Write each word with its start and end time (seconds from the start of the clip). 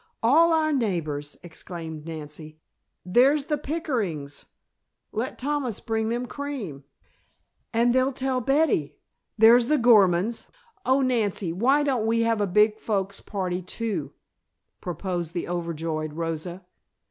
"All 0.23 0.51
our 0.51 0.73
neighbors!" 0.73 1.37
exclaimed 1.43 2.07
Nancy. 2.07 2.57
"There's 3.05 3.45
the 3.45 3.57
Pickerings. 3.59 4.45
Let 5.11 5.37
Thomas 5.37 5.79
bring 5.79 6.09
them 6.09 6.25
cream" 6.25 6.85
"And 7.71 7.93
they'll 7.93 8.11
tell 8.11 8.41
Betty! 8.41 8.95
There's 9.37 9.67
the 9.67 9.77
Gormans! 9.77 10.47
Oh, 10.87 11.01
Nancy, 11.01 11.53
why 11.53 11.83
don't 11.83 12.07
we 12.07 12.21
have 12.23 12.41
a 12.41 12.47
big 12.47 12.79
folks 12.79 13.19
party, 13.21 13.61
too?" 13.61 14.13
proposed 14.81 15.35
the 15.35 15.47
over 15.47 15.71
joyed 15.71 16.13
Rosa. 16.13 16.65